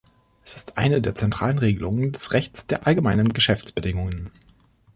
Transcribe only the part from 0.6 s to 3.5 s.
eine der zentralen Regelungen des Rechts der Allgemeinen